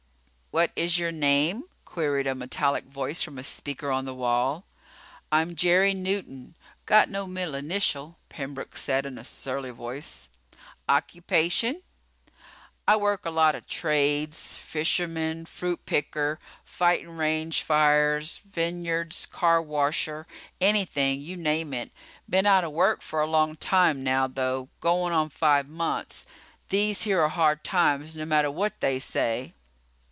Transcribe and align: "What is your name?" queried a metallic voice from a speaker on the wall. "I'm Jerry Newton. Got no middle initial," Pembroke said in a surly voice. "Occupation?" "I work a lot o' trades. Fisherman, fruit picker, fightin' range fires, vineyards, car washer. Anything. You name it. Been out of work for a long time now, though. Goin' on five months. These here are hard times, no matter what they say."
"What 0.53 0.71
is 0.75 0.99
your 0.99 1.13
name?" 1.13 1.63
queried 1.85 2.27
a 2.27 2.35
metallic 2.35 2.83
voice 2.83 3.21
from 3.23 3.37
a 3.37 3.43
speaker 3.43 3.89
on 3.89 4.03
the 4.03 4.13
wall. 4.13 4.65
"I'm 5.31 5.55
Jerry 5.55 5.93
Newton. 5.93 6.55
Got 6.85 7.07
no 7.07 7.25
middle 7.25 7.55
initial," 7.55 8.17
Pembroke 8.27 8.75
said 8.75 9.05
in 9.05 9.17
a 9.17 9.23
surly 9.23 9.71
voice. 9.71 10.27
"Occupation?" 10.89 11.81
"I 12.85 12.97
work 12.97 13.23
a 13.25 13.29
lot 13.29 13.55
o' 13.55 13.61
trades. 13.61 14.57
Fisherman, 14.57 15.45
fruit 15.45 15.85
picker, 15.85 16.37
fightin' 16.65 17.15
range 17.15 17.63
fires, 17.63 18.39
vineyards, 18.39 19.27
car 19.27 19.61
washer. 19.61 20.27
Anything. 20.59 21.21
You 21.21 21.37
name 21.37 21.73
it. 21.73 21.91
Been 22.29 22.45
out 22.45 22.65
of 22.65 22.73
work 22.73 23.01
for 23.01 23.21
a 23.21 23.25
long 23.25 23.55
time 23.55 24.03
now, 24.03 24.27
though. 24.27 24.67
Goin' 24.81 25.13
on 25.13 25.29
five 25.29 25.69
months. 25.69 26.25
These 26.67 27.03
here 27.03 27.21
are 27.21 27.29
hard 27.29 27.63
times, 27.63 28.17
no 28.17 28.25
matter 28.25 28.51
what 28.51 28.81
they 28.81 28.99
say." 28.99 29.53